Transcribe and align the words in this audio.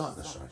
not 0.00 0.16
necessary. 0.16 0.49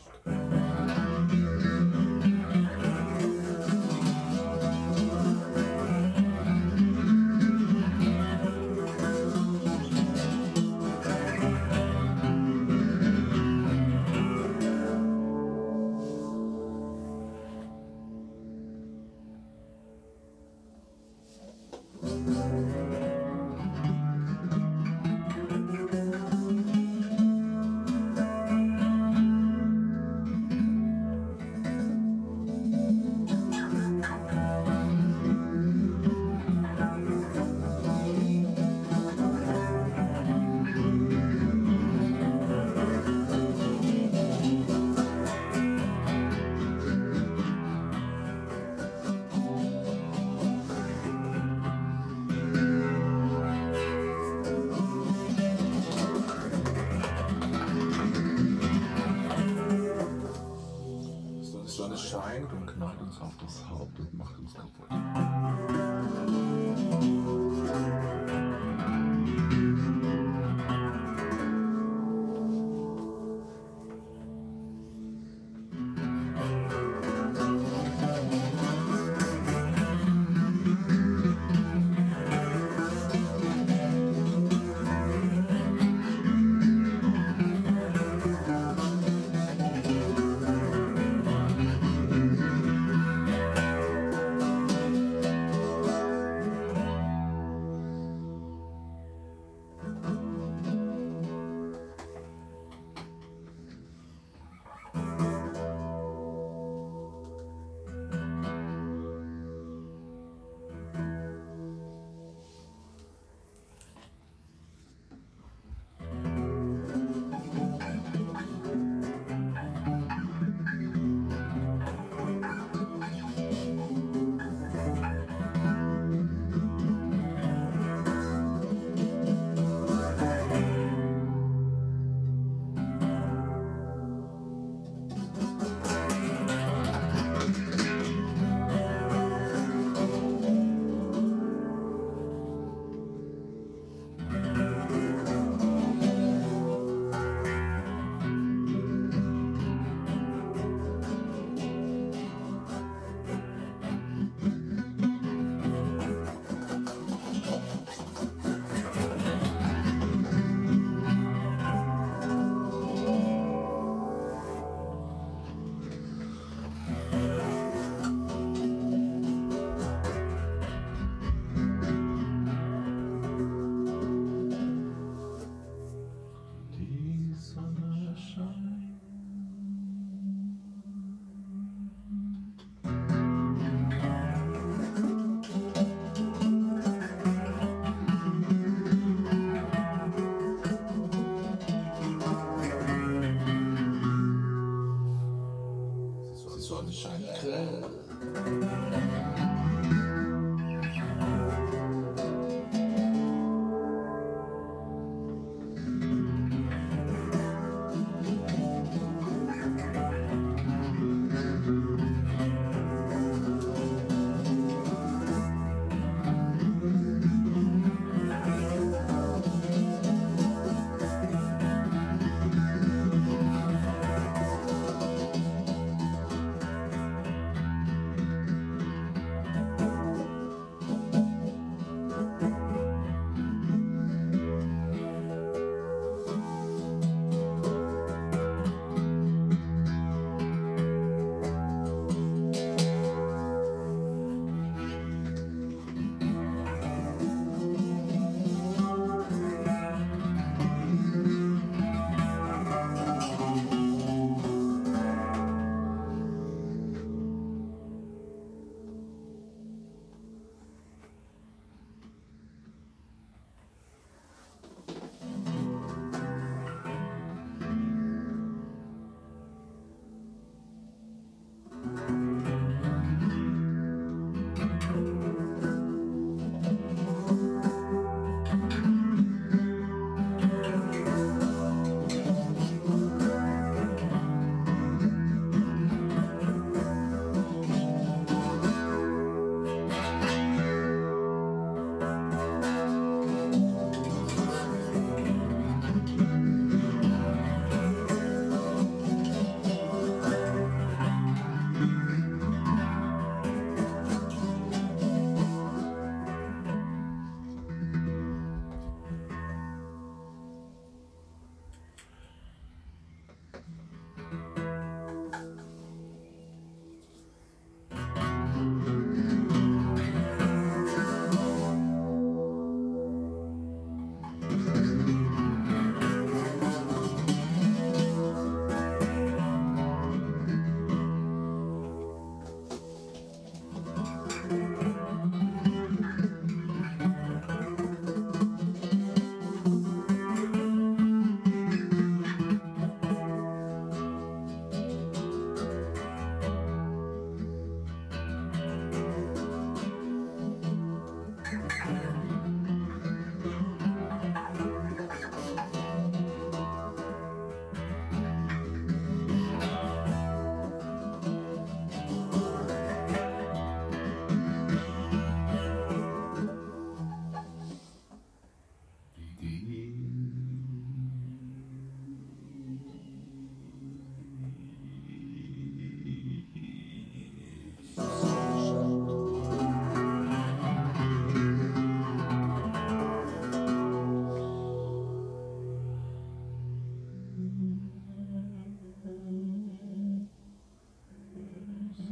Das 63.97 64.13
macht 64.13 64.37
uns 64.39 64.53
kaputt. 64.53 64.98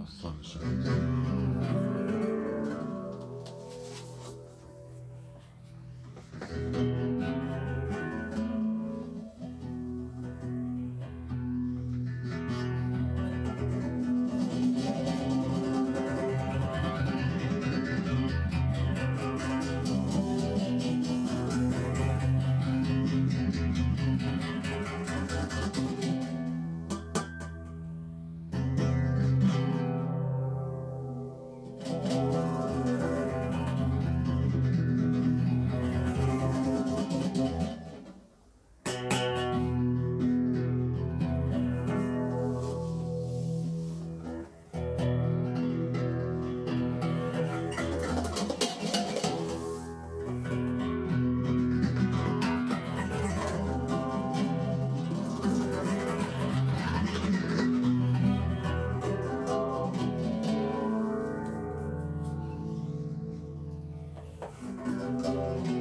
sunshine. 0.10 1.97
Música 65.08 65.77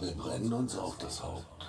Wir 0.00 0.12
brennen 0.14 0.52
uns 0.52 0.76
auf 0.76 0.98
das 0.98 1.22
Haupt. 1.22 1.61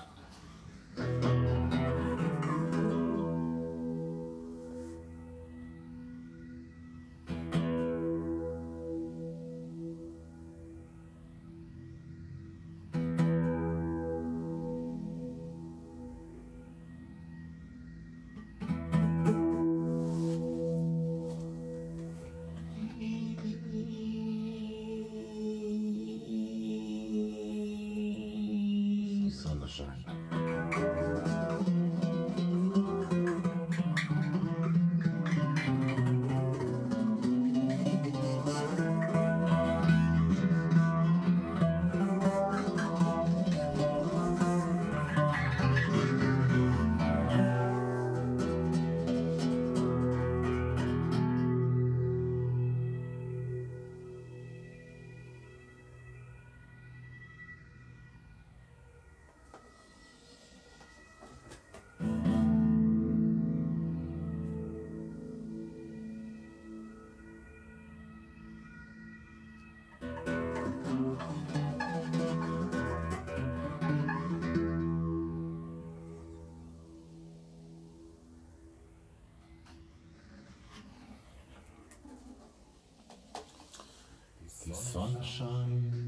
Die 84.73 84.79
Sonne 84.79 85.23
scheint. 85.23 86.02